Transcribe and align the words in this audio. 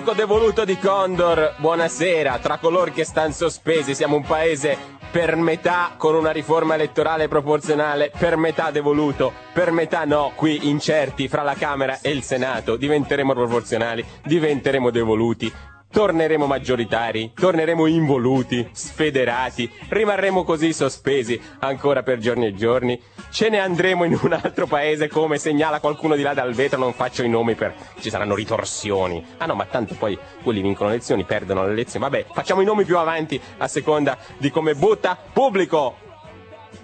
Pubblico 0.00 0.14
devoluto 0.14 0.64
di 0.64 0.78
Condor, 0.78 1.56
buonasera. 1.58 2.38
Tra 2.38 2.56
coloro 2.56 2.90
che 2.90 3.04
stanno 3.04 3.32
sospesi, 3.32 3.94
siamo 3.94 4.16
un 4.16 4.22
paese 4.22 4.78
per 5.10 5.36
metà 5.36 5.92
con 5.98 6.14
una 6.14 6.30
riforma 6.30 6.74
elettorale 6.74 7.28
proporzionale, 7.28 8.10
per 8.16 8.36
metà 8.36 8.70
devoluto, 8.70 9.30
per 9.52 9.72
metà 9.72 10.06
no, 10.06 10.32
qui 10.36 10.68
incerti 10.68 11.28
fra 11.28 11.42
la 11.42 11.52
Camera 11.52 11.98
e 12.00 12.12
il 12.12 12.22
Senato. 12.22 12.76
Diventeremo 12.76 13.34
proporzionali, 13.34 14.02
diventeremo 14.24 14.88
devoluti. 14.90 15.52
Torneremo 15.92 16.46
maggioritari, 16.46 17.32
torneremo 17.34 17.86
involuti, 17.86 18.68
sfederati, 18.70 19.68
rimarremo 19.88 20.44
così 20.44 20.72
sospesi 20.72 21.40
ancora 21.58 22.04
per 22.04 22.18
giorni 22.18 22.46
e 22.46 22.54
giorni. 22.54 23.00
Ce 23.30 23.48
ne 23.48 23.58
andremo 23.58 24.04
in 24.04 24.16
un 24.22 24.32
altro 24.32 24.68
paese 24.68 25.08
come 25.08 25.36
segnala 25.36 25.80
qualcuno 25.80 26.14
di 26.14 26.22
là 26.22 26.32
dal 26.32 26.54
vetro, 26.54 26.78
non 26.78 26.92
faccio 26.92 27.24
i 27.24 27.28
nomi 27.28 27.56
per 27.56 27.74
ci 27.98 28.08
saranno 28.08 28.36
ritorsioni. 28.36 29.24
Ah 29.38 29.46
no, 29.46 29.54
ma 29.54 29.64
tanto 29.64 29.96
poi 29.96 30.16
quelli 30.44 30.62
vincono 30.62 30.90
le 30.90 30.94
elezioni, 30.94 31.24
perdono 31.24 31.66
le 31.66 31.72
elezioni. 31.72 32.04
Vabbè, 32.04 32.26
facciamo 32.32 32.60
i 32.60 32.64
nomi 32.64 32.84
più 32.84 32.96
avanti 32.96 33.40
a 33.58 33.66
seconda 33.66 34.16
di 34.38 34.50
come 34.50 34.74
butta 34.74 35.18
pubblico 35.32 36.08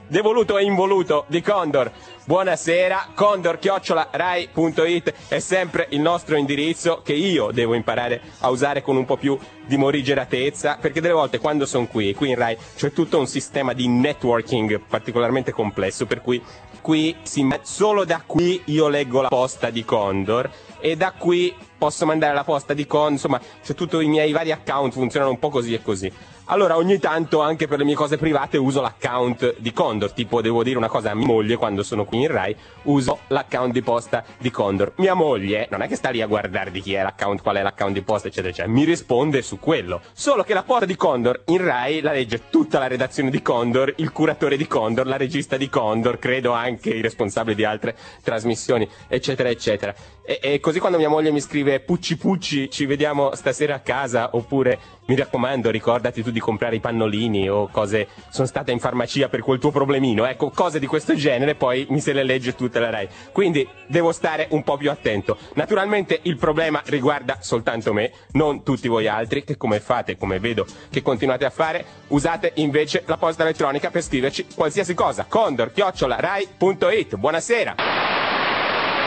devoluto 0.09 0.59
e 0.59 0.65
involuto 0.65 1.24
di 1.28 1.41
Condor. 1.42 1.92
Buonasera, 2.24 3.10
condor-rai.it 3.14 5.14
è 5.28 5.38
sempre 5.38 5.87
il 5.91 6.01
nostro 6.01 6.37
indirizzo 6.37 7.02
che 7.05 7.12
io 7.12 7.52
devo 7.52 7.74
imparare 7.74 8.20
a 8.41 8.50
usare 8.50 8.83
con 8.83 8.97
un 8.97 9.05
po' 9.05 9.16
più 9.16 9.38
di 9.64 9.77
morigeratezza, 9.77 10.78
perché 10.80 11.00
delle 11.00 11.14
volte 11.14 11.38
quando 11.38 11.66
sono 11.66 11.87
qui, 11.87 12.14
qui 12.14 12.30
in 12.30 12.34
Rai 12.34 12.56
c'è 12.77 12.92
tutto 12.92 13.19
un 13.19 13.28
sistema 13.28 13.72
di 13.72 13.86
networking 13.86 14.81
particolarmente 14.89 15.53
complesso, 15.53 16.06
per 16.06 16.20
cui 16.20 16.42
qui 16.81 17.14
si, 17.22 17.47
solo 17.62 18.05
da 18.05 18.22
qui 18.27 18.61
io 18.66 18.88
leggo 18.88 19.20
la 19.20 19.28
posta 19.28 19.70
di 19.70 19.84
Condor 19.84 20.50
e 20.81 20.97
da 20.97 21.12
qui 21.12 21.55
posso 21.77 22.06
mandare 22.06 22.34
la 22.34 22.44
posta 22.44 22.74
di 22.74 22.86
Condor, 22.86 23.12
insomma, 23.12 23.41
c'è 23.62 23.74
tutti 23.74 23.96
i 23.96 24.08
miei 24.08 24.32
vari 24.32 24.52
account 24.52 24.92
funzionano 24.92 25.32
un 25.32 25.38
po' 25.38 25.50
così 25.50 25.74
e 25.74 25.82
così. 25.82 26.12
Allora 26.48 26.77
ogni 26.77 27.00
tanto 27.00 27.41
anche 27.41 27.66
per 27.66 27.78
le 27.78 27.84
mie 27.84 27.96
cose 27.96 28.19
private 28.19 28.56
uso 28.56 28.80
l'account 28.80 29.56
di 29.58 29.72
Condor, 29.72 30.12
tipo 30.12 30.41
devo 30.41 30.62
dire 30.62 30.77
una 30.77 30.86
cosa 30.86 31.10
a 31.10 31.14
mia 31.14 31.27
moglie 31.27 31.56
quando 31.56 31.82
sono 31.82 32.04
qui 32.04 32.20
in 32.20 32.28
Rai, 32.28 32.54
uso 32.82 33.19
l'account 33.28 33.72
di 33.72 33.82
posta 33.82 34.22
di 34.38 34.52
Condor. 34.52 34.92
Mia 34.98 35.14
moglie 35.14 35.66
non 35.72 35.82
è 35.82 35.88
che 35.88 35.97
sta 35.97 36.10
lì 36.10 36.22
a 36.22 36.28
guardare 36.28 36.70
di 36.70 36.80
chi 36.80 36.94
è 36.94 37.02
l'account, 37.02 37.42
qual 37.42 37.56
è 37.56 37.62
l'account 37.62 37.94
di 37.94 38.02
posta, 38.02 38.28
eccetera, 38.28 38.50
eccetera, 38.50 38.72
mi 38.72 38.84
risponde 38.84 39.42
su 39.42 39.58
quello. 39.58 40.00
Solo 40.12 40.44
che 40.44 40.54
la 40.54 40.62
posta 40.62 40.84
di 40.84 40.94
Condor 40.94 41.42
in 41.47 41.64
Rai 41.64 42.00
la 42.00 42.12
legge 42.12 42.42
tutta 42.48 42.78
la 42.78 42.86
redazione 42.86 43.30
di 43.30 43.42
Condor, 43.42 43.92
il 43.97 44.12
curatore 44.12 44.56
di 44.56 44.69
Condor, 44.69 45.04
la 45.04 45.16
regista 45.16 45.56
di 45.56 45.69
Condor, 45.69 46.20
credo 46.20 46.52
anche 46.52 46.91
i 46.91 47.00
responsabili 47.00 47.56
di 47.56 47.64
altre 47.64 47.97
trasmissioni, 48.22 48.88
eccetera, 49.08 49.48
eccetera. 49.48 49.92
E, 50.24 50.38
e 50.41 50.60
così 50.60 50.78
quando 50.78 50.97
mia 50.98 51.08
moglie 51.08 51.32
mi 51.32 51.41
scrive 51.41 51.66
Pucci 51.84 52.17
Pucci, 52.17 52.70
ci 52.70 52.86
vediamo 52.86 53.34
stasera 53.34 53.75
a 53.75 53.81
casa, 53.81 54.31
oppure 54.33 54.78
mi 55.06 55.17
raccomando, 55.17 55.70
ricordati 55.70 56.22
tu 56.22 56.31
di 56.31 56.41
comprare 56.41 56.77
i 56.77 56.81
pannolini 56.81 57.48
o 57.48 57.69
cose, 57.69 58.09
sono 58.28 58.47
stata 58.47 58.72
in 58.72 58.78
farmacia 58.78 59.28
per 59.28 59.41
quel 59.41 59.59
tuo 59.59 59.70
problemino, 59.70 60.25
ecco, 60.25 60.50
cose 60.50 60.78
di 60.78 60.87
questo 60.87 61.14
genere, 61.14 61.55
poi 61.55 61.87
mi 61.91 62.00
se 62.00 62.12
le 62.12 62.22
legge 62.22 62.55
tutte 62.55 62.78
la 62.78 62.91
Rai. 62.91 63.09
Quindi 63.33 63.69
devo 63.87 64.12
stare 64.12 64.47
un 64.50 64.62
po' 64.62 64.77
più 64.77 64.91
attento. 64.91 65.37
Naturalmente 65.55 66.20
il 66.22 66.37
problema 66.37 66.81
riguarda 66.87 67.39
soltanto 67.41 67.92
me, 67.92 68.12
non 68.33 68.62
tutti 68.62 68.89
voi 68.89 69.09
altri, 69.09 69.44
che 69.44 69.56
come 69.56 69.81
fate, 69.81 70.17
come 70.17 70.39
vedo 70.39 70.67
che 70.91 71.03
continuate 71.03 71.44
a 71.44 71.50
fare, 71.50 71.84
usate 72.09 72.53
invece 72.56 73.03
la 73.06 73.17
posta 73.17 73.42
elettronica 73.42 73.91
per 73.91 74.03
scriverci 74.03 74.47
qualsiasi 74.55 74.94
cosa. 74.94 75.27
Condor, 75.28 75.72
chiocciola, 75.72 76.20
rai.it. 76.20 77.17
Buonasera! 77.17 78.06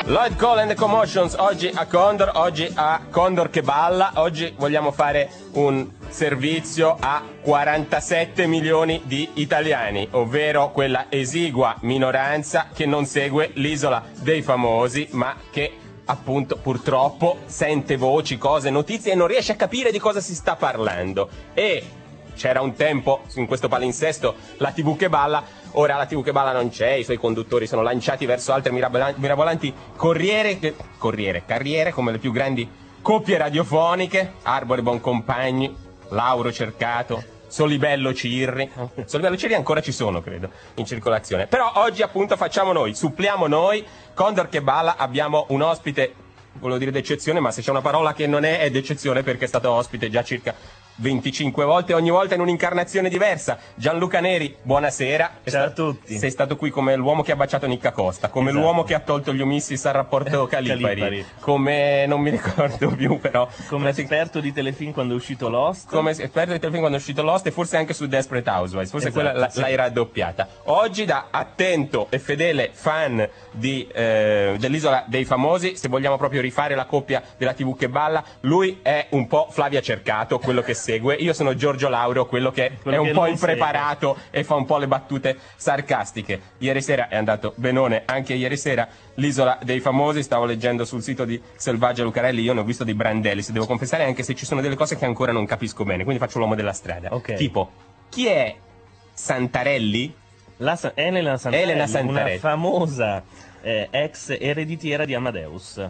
Lloyd 0.06 0.36
Cole 0.38 0.62
and 0.62 0.70
the 0.70 0.76
Commotions 0.76 1.36
oggi 1.36 1.72
a 1.74 1.86
Condor, 1.86 2.32
oggi 2.36 2.72
a 2.74 3.02
Condor 3.10 3.50
che 3.50 3.62
balla, 3.62 4.14
oggi 4.16 4.54
vogliamo 4.58 4.92
fare 4.92 5.30
un 5.54 5.88
servizio 6.08 6.98
a 7.00 7.22
47 7.42 8.48
milioni 8.48 9.02
di 9.06 9.30
italiani, 9.36 10.08
ovvero 10.12 10.72
quella 10.72 11.06
esigua 11.10 11.76
minoranza 11.82 12.70
che 12.74 12.86
non 12.86 13.06
segue 13.06 13.52
l'isola 13.56 14.04
dei 14.22 14.42
famosi, 14.42 15.10
ma 15.12 15.36
che 15.52 15.72
appunto 16.06 16.58
purtroppo 16.58 17.40
sente 17.46 17.96
voci, 17.96 18.38
cose, 18.38 18.70
notizie 18.70 19.12
e 19.12 19.16
non 19.16 19.28
riesce 19.28 19.52
a 19.52 19.56
capire 19.56 19.92
di 19.92 20.00
cosa 20.00 20.22
si 20.22 20.34
sta 20.34 20.56
parlando. 20.56 21.30
E 21.54 21.84
c'era 22.36 22.62
un 22.62 22.74
tempo 22.74 23.24
in 23.36 23.46
questo 23.46 23.68
palinsesto 23.68 24.34
la 24.58 24.72
TV 24.72 24.96
che 24.96 25.10
balla, 25.10 25.44
ora 25.74 25.96
la 25.96 26.06
TV 26.06 26.24
che 26.24 26.32
balla 26.32 26.52
non 26.52 26.70
c'è, 26.70 26.92
i 26.92 27.04
suoi 27.04 27.18
conduttori 27.18 27.68
sono 27.68 27.82
lanciati 27.82 28.26
verso 28.26 28.54
altre 28.54 28.72
mirabolanti, 28.72 29.74
corriere, 29.96 30.76
corriere, 30.98 31.44
carriere 31.46 31.92
come 31.92 32.12
le 32.12 32.18
più 32.18 32.32
grandi 32.32 32.70
coppie 33.02 33.38
radiofoniche, 33.38 34.34
Arbore 34.44 34.82
Boncompagni, 34.82 35.76
Lauro 36.10 36.52
Cercato, 36.52 37.24
Solibello 37.48 38.14
Cirri. 38.14 38.70
Solibello 39.06 39.38
Cirri 39.38 39.56
ancora 39.56 39.82
ci 39.82 39.92
sono, 39.92 40.22
credo, 40.22 40.50
in 40.76 40.86
circolazione. 40.86 41.48
Però 41.48 41.72
oggi 41.76 42.02
appunto 42.02 42.38
facciamo 42.38 42.72
noi, 42.72 42.94
suppliamo 42.96 43.48
noi, 43.48 43.86
Condor 44.14 44.50
che 44.50 44.62
balla, 44.62 44.98
abbiamo 44.98 45.46
un 45.50 45.62
ospite, 45.62 46.14
volevo 46.54 46.78
dire 46.78 46.92
d'eccezione, 46.92 47.40
ma 47.40 47.52
se 47.52 47.62
c'è 47.62 47.72
una 47.72 47.82
parola 47.82 48.14
che 48.14 48.28
non 48.28 48.44
è, 48.44 48.60
è 48.60 48.70
d'eccezione 48.70 49.24
perché 49.24 49.46
è 49.46 49.48
stato 49.48 49.72
ospite 49.72 50.10
già 50.10 50.24
circa 50.24 50.54
25 51.02 51.64
volte, 51.64 51.94
ogni 51.94 52.10
volta 52.10 52.36
in 52.36 52.42
un'incarnazione 52.42 53.08
diversa. 53.10 53.58
Gianluca 53.76 54.20
Neri, 54.20 54.56
buonasera. 54.62 55.32
Ciao 55.46 55.66
a 55.66 55.70
tutti. 55.72 56.18
Sei 56.18 56.30
stato 56.30 56.58
qui 56.58 56.70
come 56.70 56.96
l'uomo 56.96 57.24
che 57.24 57.32
ha 57.32 57.36
baciato 57.38 57.68
Nicca 57.68 57.92
Costa, 57.92 58.28
come 58.28 58.50
Esatto. 58.50 58.64
l'uomo 58.64 58.84
che 58.84 58.94
ha 58.96 59.00
tolto 59.00 59.34
gli 59.34 59.42
omissis 59.42 59.86
al 59.86 59.94
rapporto 59.94 60.46
Calipari, 60.48 60.82
Calipari. 60.82 61.26
come 61.40 62.06
non 62.06 62.20
mi 62.20 62.32
ricordo 62.32 62.90
più 62.90 63.18
però. 63.20 63.48
Come 63.68 63.90
esperto 63.90 64.42
di 64.42 64.52
telefilm 64.52 64.92
quando 64.92 65.14
è 65.14 65.16
uscito 65.18 65.48
Lost. 65.48 65.88
Come 65.90 66.12
esperto 66.12 66.52
di 66.52 66.60
telefilm 66.60 66.80
quando 66.80 66.98
è 66.98 67.00
uscito 67.00 67.24
Lost 67.24 67.48
e 67.48 67.52
forse 67.52 67.78
anche 67.78 67.94
su 67.94 68.06
Desperate 68.08 68.50
Housewives, 68.50 68.90
forse 68.90 69.08
Esatto, 69.08 69.24
quella 69.24 69.40
la- 69.40 69.50
sì. 69.50 69.62
l'hai 69.62 69.76
raddoppiata. 69.76 70.48
Oggi 70.66 71.06
da 71.06 71.28
attento 71.32 72.08
e 72.10 72.20
fedele 72.20 72.72
fan 72.74 73.26
di, 73.52 73.88
eh, 73.94 74.56
dell'isola 74.60 75.06
dei 75.08 75.24
famosi, 75.24 75.78
se 75.78 75.88
vogliamo 75.88 76.18
proprio 76.18 76.42
rifare 76.42 76.76
la 76.76 76.86
coppia 76.86 77.22
della 77.38 77.54
TV 77.54 77.76
che 77.78 77.88
balla, 77.88 78.22
lui 78.42 78.80
è 78.82 79.08
un 79.12 79.28
po' 79.28 79.48
Flavia 79.50 79.82
Cercato, 79.82 80.40
quello 80.40 80.62
che 80.62 80.74
segue, 80.90 81.16
io 81.16 81.34
sono 81.34 81.54
Giorgio 81.56 81.88
Lauro, 81.88 82.26
quello 82.26 82.52
che 82.52 82.72
Quello 82.82 82.98
è 82.98 83.00
un 83.00 83.08
che 83.08 83.14
po' 83.14 83.28
impreparato 83.28 84.18
e 84.32 84.44
fa 84.44 84.56
un 84.56 84.66
po' 84.66 84.78
le 84.78 84.88
battute 84.88 85.38
sarcastiche. 85.56 86.42
Ieri 86.58 86.82
sera 86.82 87.10
è 87.10 87.16
andato 87.16 87.54
benone, 87.58 88.02
anche 88.06 88.34
ieri 88.34 88.58
sera 88.58 88.88
l'isola 89.16 89.60
dei 89.62 89.80
famosi, 89.80 90.24
stavo 90.24 90.46
leggendo 90.46 90.86
sul 90.86 91.04
sito 91.04 91.26
di 91.26 91.40
Selvaggia 91.56 92.02
Lucarelli, 92.04 92.42
io 92.42 92.54
ne 92.54 92.62
ho 92.62 92.64
visto 92.64 92.84
dei 92.84 92.96
brandelli, 92.96 93.44
se 93.44 93.52
devo 93.52 93.68
confessare, 93.68 94.04
anche 94.04 94.24
se 94.24 94.34
ci 94.34 94.46
sono 94.46 94.62
delle 94.62 94.76
cose 94.76 94.98
che 94.98 95.06
ancora 95.06 95.32
non 95.32 95.46
capisco 95.46 95.84
bene, 95.84 96.04
quindi 96.04 96.22
faccio 96.22 96.40
l'uomo 96.40 96.56
della 96.56 96.74
strada. 96.74 97.10
Ok. 97.12 97.34
Tipo, 97.36 97.70
chi 98.10 98.26
è 98.26 98.56
Santarelli? 99.14 100.16
La 100.58 100.76
Sa- 100.76 100.92
Elena 100.96 101.38
Santarelli, 101.38 101.72
Elena 101.72 101.88
Santarelli. 101.88 102.32
una 102.32 102.40
famosa 102.40 103.24
eh, 103.62 103.88
ex 103.92 104.36
ereditiera 104.40 105.06
di 105.06 105.14
Amadeus. 105.14 105.90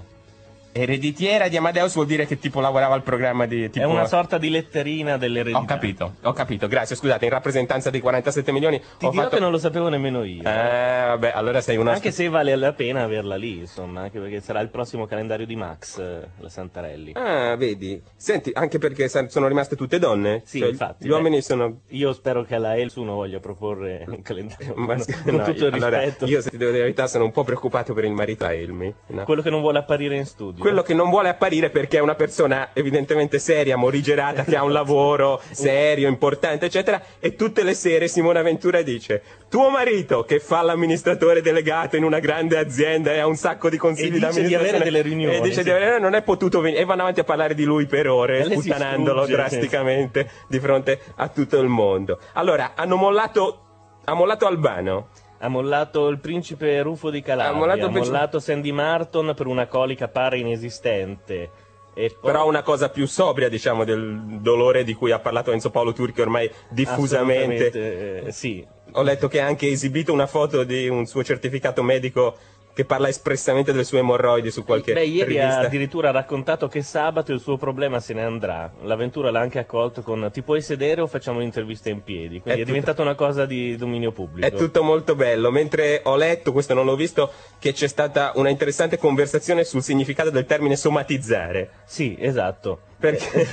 Ereditiera 0.72 1.47
di 1.47 1.57
Amadeus 1.57 1.94
vuol 1.96 2.06
dire 2.06 2.25
che 2.28 2.38
tipo 2.38 2.59
lavorava 2.59 2.94
al 2.94 3.02
programma 3.02 3.46
di... 3.46 3.69
Tipo, 3.69 3.85
È 3.85 3.90
una 3.90 4.06
sorta 4.06 4.38
di 4.38 4.50
letterina 4.50 5.18
dell'eredità. 5.18 5.57
Ho 5.59 5.66
capito, 5.66 6.13
ho 6.22 6.31
capito, 6.31 6.68
grazie, 6.68 6.96
scusate, 6.96 7.25
in 7.25 7.31
rappresentanza 7.31 7.90
dei 7.90 8.00
47 8.00 8.52
milioni 8.52 8.80
Ti 8.97 9.06
ho 9.06 9.09
dirò 9.09 9.24
fatto... 9.24 9.35
che 9.35 9.41
non 9.41 9.52
lo 9.52 9.57
sapevo 9.57 9.90
nemmeno 9.90 10.24
io. 10.24 10.41
Eh, 10.41 10.44
vabbè, 10.44 11.31
allora 11.34 11.59
sei 11.62 11.78
una... 11.78 11.94
Anche 11.94 12.12
se 12.12 12.30
vale 12.30 12.56
la 12.56 12.74
pena 12.74 13.03
averla 13.03 13.35
lì, 13.35 13.57
insomma, 13.59 14.02
anche 14.02 14.19
perché 14.19 14.41
sarà 14.41 14.59
il 14.62 14.69
prossimo 14.69 15.06
calendario 15.07 15.46
di 15.46 15.56
Max, 15.56 15.97
eh, 16.00 16.28
la 16.38 16.50
Santarelli. 16.50 17.13
Ah, 17.16 17.56
vedi. 17.56 18.01
Senti, 18.16 18.51
anche 18.53 18.78
perché 18.78 19.07
sono 19.09 19.47
rimaste 19.47 19.75
tutte 19.75 19.97
donne? 19.97 20.44
Sì, 20.46 20.59
Cioè, 20.59 20.69
infatti, 20.69 21.07
Gli 21.07 21.10
uomini 21.10 21.38
beh. 21.38 21.42
sono... 21.42 21.80
Io 21.89 22.13
spero 22.13 22.44
che 22.44 22.56
alla 22.56 22.77
Elsuno 22.77 23.16
voglia 23.16 23.39
proporre 23.39 24.04
un 24.07 24.21
calendario. 24.24 24.75
Ma- 24.75 24.95
con, 24.95 25.06
con 25.24 25.36
no, 25.36 25.44
tutto 25.45 25.66
il 25.66 25.74
allora, 25.74 26.01
rispetto. 26.01 26.25
io 26.25 26.42
se 26.42 26.51
ti 26.51 26.57
devo 26.57 26.69
dire 26.71 26.83
la 26.83 26.89
verità 26.89 27.07
sono 27.07 27.24
un 27.25 27.31
po' 27.31 27.44
preoccupato 27.44 27.94
per 27.94 28.04
il 28.06 28.12
marito 28.12 28.45
a 28.45 28.54
Elmi. 28.54 28.94
no? 29.07 29.24
Quello 29.24 29.42
che 29.42 29.50
non 29.50 29.62
vuole 29.62 29.80
apparire 29.80 30.16
in 30.16 30.25
studio. 30.25 30.58
Quello 30.59 30.81
che 30.81 30.94
non 30.94 31.09
vuole 31.09 31.29
apparire 31.29 31.69
perché 31.69 31.97
è 31.97 32.01
una 32.01 32.15
persona 32.15 32.69
evidentemente 32.73 33.39
seria, 33.39 33.77
morigerata, 33.77 34.44
che 34.44 34.56
ha 34.56 34.63
un 34.63 34.71
lavoro 34.71 35.41
serio, 35.51 36.07
importante, 36.07 36.65
eccetera, 36.65 37.01
e 37.19 37.35
tutte 37.35 37.63
le 37.63 37.73
sere 37.73 38.07
Simona 38.07 38.41
Ventura 38.41 38.81
dice 38.81 39.21
tuo 39.50 39.69
marito 39.69 40.23
che 40.23 40.39
fa 40.39 40.61
l'amministratore 40.61 41.41
delegato 41.41 41.95
in 41.95 42.03
una 42.03 42.19
grande 42.19 42.57
azienda 42.57 43.11
e 43.11 43.19
ha 43.19 43.25
un 43.25 43.35
sacco 43.35 43.69
di 43.69 43.77
consigli 43.77 44.23
E 44.23 44.27
dice 44.27 44.44
di 44.44 44.53
avere 44.53 44.79
delle 44.79 45.01
riunioni, 45.01 45.38
e 45.38 45.41
dice 45.41 45.56
sì. 45.56 45.63
di 45.63 45.71
avere 45.71 46.00
non 46.00 46.13
è 46.13 46.21
potuto 46.21 46.61
venire 46.61 46.81
e 46.81 46.85
vanno 46.85 47.01
avanti 47.01 47.19
a 47.19 47.23
parlare 47.23 47.56
di 47.56 47.63
lui 47.63 47.88
per 47.88 48.07
ore 48.07 48.44
sputtanandolo 48.44 49.25
drasticamente 49.25 50.29
di 50.47 50.59
fronte 50.59 51.00
a 51.15 51.27
tutto 51.29 51.59
il 51.59 51.67
mondo. 51.67 52.19
Allora 52.33 52.73
hanno 52.75 52.95
mollato 52.95 53.63
ha 54.06 54.13
mollato 54.13 54.45
Albano 54.47 55.09
Ha 55.39 55.47
mollato 55.47 56.07
il 56.09 56.19
principe 56.19 56.81
Rufo 56.81 57.09
di 57.09 57.21
Calabria, 57.21 57.51
Ha 57.51 57.56
ha 57.56 57.57
mollato 57.57 57.89
mollato, 57.89 57.97
il 57.97 58.19
principe- 58.30 58.39
Sandy 58.39 58.71
Martin 58.71 59.33
per 59.36 59.47
una 59.47 59.68
colica 59.68 60.07
pare 60.07 60.38
inesistente. 60.38 61.50
Poi- 61.94 62.15
però 62.21 62.47
una 62.47 62.62
cosa 62.62 62.89
più 62.89 63.06
sobria 63.07 63.50
diciamo 63.50 63.83
del 63.83 64.39
dolore 64.41 64.83
di 64.86 64.94
cui 64.94 65.12
ha 65.12 65.19
parlato 65.19 65.51
Enzo 65.51 65.69
Paolo 65.69 65.91
Turchi 65.91 66.21
ormai 66.21 66.50
diffusamente 66.69 68.25
eh, 68.25 68.31
sì. 68.31 68.65
Ho 68.94 69.01
letto 69.01 69.27
che 69.27 69.41
ha 69.41 69.45
anche 69.45 69.68
esibito 69.68 70.13
una 70.13 70.25
foto 70.25 70.63
di 70.63 70.88
un 70.88 71.06
suo 71.06 71.24
certificato 71.24 71.83
medico 71.83 72.38
che 72.80 72.86
parla 72.86 73.10
espressamente 73.10 73.74
delle 73.74 73.84
sue 73.84 74.00
emorroidi 74.00 74.52
su 74.52 74.64
qualche 74.64 74.94
Beh, 74.94 75.04
ieri 75.04 75.34
rivista. 75.34 75.60
ha 75.60 75.66
addirittura 75.66 76.12
raccontato 76.12 76.70
che 76.70 76.81
sabato 76.81 77.34
il 77.34 77.42
suo 77.42 77.58
problema 77.58 78.00
se 78.00 78.14
ne 78.14 78.24
andrà. 78.24 78.72
L'avventura 78.84 79.31
l'ha 79.31 79.42
anche 79.42 79.60
accolto 79.60 80.02
con 80.02 80.30
ti 80.31 80.42
puoi 80.44 80.62
sedere 80.62 81.02
o 81.02 81.08
facciamo 81.08 81.40
un'intervista 81.40 81.90
in 81.90 82.04
piedi. 82.04 82.40
Quindi 82.40 82.62
è, 82.62 82.64
È 82.64 82.66
diventata 82.66 83.02
una 83.02 83.16
cosa 83.16 83.46
di 83.46 83.76
dominio 83.76 84.14
pubblico. 84.14 84.48
È 84.48 84.54
tutto 84.54 84.81
molto 84.81 85.16
bello, 85.16 85.52
mentre 85.52 86.00
ho 86.06 86.16
letto, 86.16 86.54
questo 86.54 86.74
non 86.74 86.86
l'ho 86.86 86.96
visto, 86.96 87.34
che 87.60 87.74
c'è 87.74 87.88
stata 87.88 88.31
una 88.36 88.48
interessante 88.48 88.98
conversazione 88.98 89.66
sul 89.66 89.84
significato 89.84 90.30
del 90.30 90.46
termine 90.46 90.78
somatizzare. 90.78 91.72
Sì, 91.84 92.16
esatto. 92.18 92.80
Perché... 92.98 93.46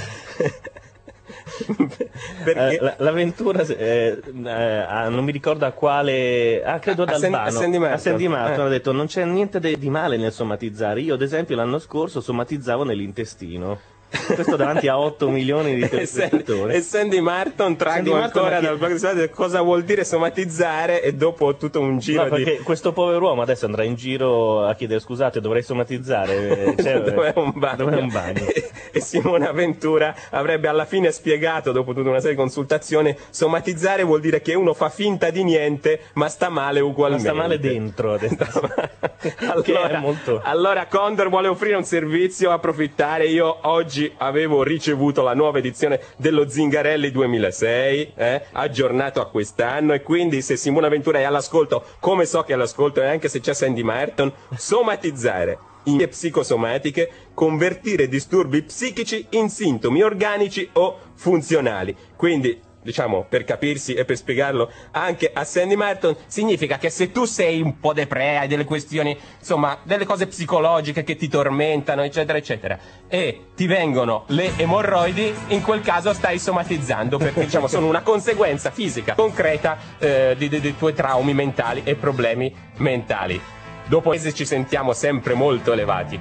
Perché- 2.45 2.77
Eh, 2.77 2.79
la- 2.81 2.95
l'avventura, 2.99 3.63
eh, 3.63 4.21
eh, 4.45 4.51
ah, 4.51 5.09
non 5.09 5.25
mi 5.25 5.33
ricordo 5.33 5.65
a 5.67 5.71
quale, 5.73 6.63
ah, 6.65 6.79
credo 6.79 7.03
ad 7.03 7.11
a 7.11 7.15
Albano. 7.15 7.47
a 7.47 7.51
Sandy 7.51 7.79
Martin. 7.79 7.99
Sandy 7.99 8.29
Martin 8.29 8.61
Eh. 8.61 8.67
ha 8.67 8.69
detto 8.69 8.93
non 8.93 9.07
c'è 9.07 9.25
niente 9.25 9.61
de- 9.61 9.79
di 9.79 9.91
male 9.91 10.17
nel 10.17 10.33
somatizzare. 10.33 11.01
Io, 11.01 11.15
ad 11.15 11.23
esempio, 11.23 11.57
l'anno 11.57 11.79
scorso 11.79 12.21
somatizzavo 12.21 12.85
nell'intestino. 12.85 13.79
Questo 14.09 14.57
davanti 14.57 14.89
a 14.89 14.99
8 14.99 15.29
milioni 15.29 15.75
di 15.75 15.87
telespettatori. 15.89 16.75
e 16.75 16.81
Sandy 16.81 17.21
Martin 17.21 17.77
Sandy 17.79 18.11
Martin 18.11 18.41
ancora 18.41 18.61
dal 18.61 18.79
blog 18.79 19.13
di 19.15 19.31
cosa 19.31 19.61
vuol 19.63 19.83
dire 19.85 20.05
somatizzare 20.05 21.03
e 21.03 21.15
dopo 21.15 21.57
tutto 21.57 21.81
un 21.81 21.99
giro 21.99 22.29
No, 22.29 22.37
di 22.37 22.45
perché 22.45 22.63
questo 22.63 22.93
povero 22.93 23.27
uomo 23.27 23.43
adesso 23.43 23.67
andrà 23.67 23.83
in 23.83 23.95
giro 23.95 24.65
a 24.65 24.75
chiedere 24.75 25.01
scusate, 25.01 25.41
dovrei 25.41 25.63
somatizzare. 25.63 26.75
eh, 26.77 26.83
cioè, 26.83 27.01
dov'è 27.01 27.33
un 27.37 27.53
bagno, 27.55 27.77
dov'è 27.77 28.01
un 28.01 28.09
bagno? 28.09 28.47
E, 28.47 28.71
e 28.93 29.01
Simona 29.01 29.53
Ventura 29.53 30.15
avrebbe 30.31 30.69
alla 30.69 30.85
fine 30.85 31.11
spiegato 31.11 31.73
dopo 31.73 31.93
tutta 31.93 32.09
una 32.09 32.21
serie 32.21 32.35
di 32.35 32.41
consultazioni 32.41 33.17
somatizzare 33.31 34.03
vuol 34.03 34.21
dire 34.21 34.41
che 34.41 34.55
uno 34.55 34.73
fa 34.75 34.89
finta 34.89 35.31
di 35.31 35.43
niente 35.43 36.01
ma 36.15 36.29
sta 36.29 36.49
male 36.49 36.81
Ma 36.81 36.87
ugualmente 36.87 37.29
sta 37.29 37.35
male 37.35 37.59
dentro. 37.59 38.19
allora, 39.49 39.99
molto... 39.99 40.41
allora 40.43 40.87
Condor 40.87 41.29
vuole 41.29 41.49
offrire 41.49 41.77
un 41.77 41.85
servizio, 41.85 42.51
approfittare. 42.51 43.27
Io 43.27 43.59
oggi 43.63 43.96
avevo 44.19 44.63
ricevuto 44.63 45.23
la 45.23 45.35
nuova 45.35 45.59
edizione 45.59 46.01
dello 46.17 46.49
Zingarelli 46.49 47.11
2006, 47.11 48.13
eh, 48.15 48.43
aggiornato 48.53 49.21
a 49.21 49.29
quest'anno 49.29 49.93
e 49.93 50.03
quindi 50.03 50.43
se 50.43 50.57
Simona 50.57 50.89
Ventura 50.89 51.19
è 51.19 51.23
all'ascolto, 51.23 51.85
come 52.01 52.25
so 52.25 52.43
che 52.43 52.53
è 52.53 52.55
all'ascolto 52.55 53.03
e 53.03 53.07
anche 53.07 53.29
se 53.29 53.41
c'è 53.41 53.55
Sandy 53.55 53.83
Martin, 53.83 54.33
somatizzare 54.57 55.59
in 55.85 56.07
psicosomatiche, 56.09 57.11
convertire 57.35 58.09
disturbi 58.09 58.63
psichici 58.63 59.27
in 59.31 59.49
sintomi 59.49 60.03
organici 60.03 60.69
o 60.75 60.99
funzionali. 61.15 61.97
Quindi 62.17 62.61
diciamo, 62.87 63.27
per 63.29 63.45
capirsi 63.45 63.93
e 63.95 64.05
per 64.05 64.17
spiegarlo 64.17 64.71
anche 64.93 65.31
a 65.35 65.45
Sandy 65.45 65.75
Martin, 65.75 66.17
significa 66.27 66.79
che 66.79 66.89
se 66.89 67.11
tu 67.13 67.25
sei 67.25 67.61
un 67.61 67.79
po' 67.81 67.93
depre, 67.93 68.39
hai 68.39 68.49
delle 68.49 68.65
questioni, 68.65 69.19
insomma, 69.39 69.77
delle 69.83 70.07
cose 70.07 70.27
psicologiche 70.29 71.03
che 71.03 71.17
ti 71.17 71.29
tormentano, 71.29 72.03
eccetera, 72.03 72.39
eccetera, 72.39 72.79
e 73.09 73.49
ti 73.55 73.67
vengono 73.67 74.25
le 74.29 74.53
emorroidi, 74.57 75.35
in 75.49 75.63
quel 75.63 75.83
caso 75.83 76.15
stai 76.15 76.39
somatizzando, 76.39 77.19
perché 77.19 77.41
diciamo 77.41 77.67
sono 77.67 77.87
una 77.87 78.03
conseguenza 78.03 78.71
fisica 78.71 79.15
concreta 79.15 79.77
eh, 79.99 80.35
di- 80.39 80.49
di- 80.49 80.61
dei 80.61 80.77
tuoi 80.77 80.95
traumi 80.95 81.35
mentali 81.35 81.83
e 81.85 81.97
problemi 81.97 82.55
mentali. 82.77 83.39
Dopo 83.87 84.11
mesi 84.11 84.33
ci 84.33 84.45
sentiamo 84.47 84.93
sempre 84.93 85.35
molto 85.35 85.73
elevati. 85.73 86.19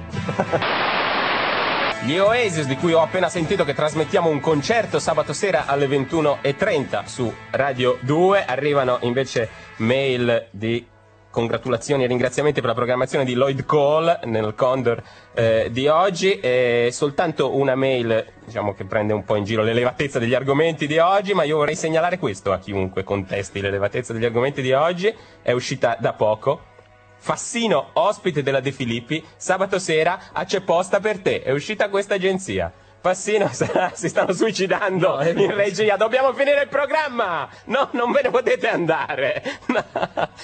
Gli 2.06 2.18
Oasis, 2.18 2.66
di 2.66 2.76
cui 2.76 2.92
ho 2.92 3.00
appena 3.00 3.28
sentito 3.28 3.64
che 3.64 3.74
trasmettiamo 3.74 4.30
un 4.30 4.38
concerto 4.38 5.00
sabato 5.00 5.32
sera 5.32 5.66
alle 5.66 5.88
21.30 5.88 7.04
su 7.04 7.34
Radio 7.50 7.98
2, 8.02 8.44
arrivano 8.44 8.98
invece 9.00 9.48
mail 9.78 10.46
di 10.52 10.86
congratulazioni 11.28 12.04
e 12.04 12.06
ringraziamenti 12.06 12.60
per 12.60 12.68
la 12.68 12.76
programmazione 12.76 13.24
di 13.24 13.34
Lloyd 13.34 13.64
Cole 13.64 14.20
nel 14.22 14.54
Condor 14.54 15.02
eh, 15.34 15.68
di 15.72 15.88
oggi. 15.88 16.38
E 16.38 16.90
soltanto 16.92 17.56
una 17.56 17.74
mail 17.74 18.24
diciamo 18.44 18.72
che 18.72 18.84
prende 18.84 19.12
un 19.12 19.24
po' 19.24 19.34
in 19.34 19.42
giro 19.42 19.64
l'elevatezza 19.64 20.20
degli 20.20 20.34
argomenti 20.34 20.86
di 20.86 20.98
oggi 20.98 21.34
ma 21.34 21.42
io 21.42 21.56
vorrei 21.56 21.74
segnalare 21.74 22.20
questo 22.20 22.52
a 22.52 22.58
chiunque 22.60 23.02
contesti 23.02 23.60
l'elevatezza 23.60 24.12
degli 24.12 24.24
argomenti 24.24 24.62
di 24.62 24.70
oggi. 24.72 25.12
È 25.42 25.50
uscita 25.50 25.96
da 25.98 26.12
poco 26.12 26.74
Fassino, 27.18 27.90
ospite 27.94 28.42
della 28.42 28.60
De 28.60 28.72
Filippi, 28.72 29.24
sabato 29.36 29.78
sera 29.78 30.30
a 30.32 30.44
C'è 30.44 30.60
posta 30.60 31.00
per 31.00 31.18
te. 31.20 31.42
È 31.42 31.50
uscita 31.50 31.88
questa 31.88 32.14
agenzia. 32.14 32.72
Fassino 33.00 33.48
si 33.94 34.08
stanno 34.08 34.32
suicidando 34.32 35.16
No, 35.16 35.28
in 35.28 35.54
regia. 35.54 35.96
Dobbiamo 35.96 36.32
finire 36.32 36.62
il 36.62 36.68
programma! 36.68 37.48
No, 37.66 37.88
non 37.92 38.10
ve 38.10 38.22
ne 38.22 38.30
potete 38.30 38.68
andare. 38.68 39.42
No, 39.76 39.84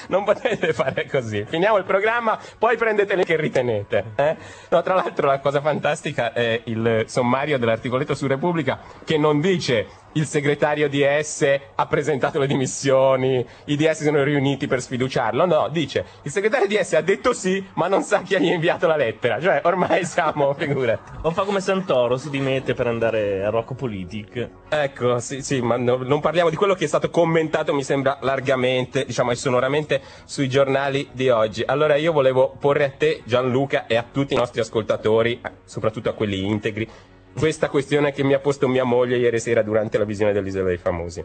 non 0.08 0.24
potete 0.24 0.72
fare 0.72 1.06
così. 1.06 1.44
Finiamo 1.44 1.76
il 1.78 1.84
programma, 1.84 2.38
poi 2.58 2.76
prendete 2.76 3.14
le 3.16 3.24
che 3.24 3.36
ritenete. 3.36 4.12
eh? 4.16 4.36
No, 4.68 4.82
tra 4.82 4.94
l'altro 4.94 5.26
la 5.26 5.38
cosa 5.40 5.60
fantastica 5.60 6.32
è 6.32 6.60
il 6.64 7.04
sommario 7.06 7.58
dell'articoletto 7.58 8.14
su 8.14 8.26
Repubblica 8.26 8.78
che 9.04 9.16
non 9.18 9.40
dice 9.40 9.86
il 10.12 10.26
segretario 10.26 10.88
DS 10.88 11.60
ha 11.74 11.86
presentato 11.86 12.38
le 12.38 12.46
dimissioni, 12.46 13.44
i 13.66 13.76
DS 13.76 13.98
si 13.98 14.04
sono 14.04 14.22
riuniti 14.22 14.66
per 14.66 14.80
sfiduciarlo. 14.80 15.46
No, 15.46 15.68
dice 15.70 16.04
il 16.22 16.30
segretario 16.30 16.66
DS 16.66 16.94
ha 16.94 17.00
detto 17.00 17.32
sì, 17.32 17.64
ma 17.74 17.88
non 17.88 18.02
sa 18.02 18.22
chi 18.22 18.38
gli 18.38 18.50
ha 18.50 18.54
inviato 18.54 18.86
la 18.86 18.96
lettera. 18.96 19.40
Cioè, 19.40 19.60
ormai 19.64 20.04
siamo, 20.06 20.54
figurati. 20.54 21.12
O 21.22 21.30
fa 21.30 21.44
come 21.44 21.60
Santoro, 21.60 22.16
si 22.16 22.30
dimette 22.30 22.74
per 22.74 22.86
andare 22.86 23.44
a 23.44 23.50
Rocco 23.50 23.74
Politic. 23.74 24.48
Ecco, 24.68 25.18
sì, 25.18 25.42
sì, 25.42 25.60
ma 25.60 25.76
no- 25.76 26.02
non 26.02 26.20
parliamo 26.20 26.50
di 26.50 26.56
quello 26.56 26.74
che 26.74 26.84
è 26.84 26.88
stato 26.88 27.10
commentato, 27.10 27.74
mi 27.74 27.84
sembra 27.84 28.18
largamente, 28.20 29.04
diciamo, 29.04 29.30
e 29.30 29.34
sonoramente 29.34 30.00
sui 30.24 30.48
giornali 30.48 31.08
di 31.12 31.28
oggi. 31.28 31.62
Allora 31.64 31.96
io 31.96 32.12
volevo 32.12 32.54
porre 32.58 32.84
a 32.84 32.90
te, 32.90 33.22
Gianluca, 33.24 33.86
e 33.86 33.96
a 33.96 34.04
tutti 34.10 34.34
i 34.34 34.36
nostri 34.36 34.60
ascoltatori, 34.60 35.40
eh, 35.42 35.50
soprattutto 35.64 36.08
a 36.08 36.12
quelli 36.12 36.44
integri, 36.44 36.88
questa 37.36 37.68
questione 37.68 38.12
che 38.12 38.22
mi 38.22 38.34
ha 38.34 38.38
posto 38.38 38.68
mia 38.68 38.84
moglie 38.84 39.16
ieri 39.16 39.40
sera 39.40 39.62
durante 39.62 39.98
la 39.98 40.04
visione 40.04 40.32
dell'Isola 40.32 40.68
dei 40.68 40.76
Famosi. 40.76 41.24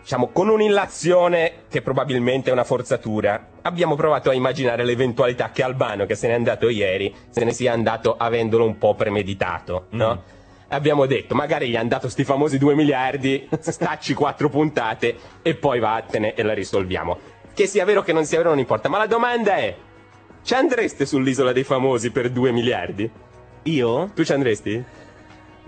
Diciamo, 0.00 0.28
con 0.28 0.48
un'illazione 0.48 1.64
che 1.68 1.82
probabilmente 1.82 2.48
è 2.48 2.52
una 2.52 2.64
forzatura, 2.64 3.48
abbiamo 3.60 3.94
provato 3.94 4.30
a 4.30 4.32
immaginare 4.32 4.84
l'eventualità 4.84 5.50
che 5.50 5.62
Albano, 5.62 6.06
che 6.06 6.14
se 6.14 6.28
n'è 6.28 6.32
andato 6.32 6.70
ieri, 6.70 7.14
se 7.28 7.44
ne 7.44 7.52
sia 7.52 7.74
andato 7.74 8.16
avendolo 8.16 8.64
un 8.64 8.78
po' 8.78 8.94
premeditato, 8.94 9.86
no? 9.90 10.22
Abbiamo 10.68 11.04
detto, 11.04 11.34
magari 11.34 11.68
gli 11.68 11.76
hanno 11.76 11.88
dato 11.88 12.08
sti 12.08 12.24
famosi 12.24 12.56
2 12.56 12.74
miliardi, 12.74 13.48
stacci 13.58 14.14
quattro 14.14 14.48
puntate 14.48 15.16
e 15.42 15.54
poi 15.54 15.78
vattene 15.78 16.34
e 16.34 16.42
la 16.42 16.54
risolviamo. 16.54 17.18
Che 17.52 17.66
sia 17.66 17.84
vero 17.84 18.02
che 18.02 18.12
non 18.12 18.24
sia 18.24 18.38
vero 18.38 18.50
non 18.50 18.58
importa, 18.58 18.88
ma 18.88 18.98
la 18.98 19.06
domanda 19.06 19.56
è, 19.56 19.74
ci 20.42 20.54
andreste 20.54 21.04
sull'isola 21.04 21.52
dei 21.52 21.64
famosi 21.64 22.10
per 22.10 22.30
2 22.30 22.50
miliardi? 22.50 23.10
Io? 23.64 24.10
Tu 24.14 24.24
ci 24.24 24.32
andresti? 24.32 24.82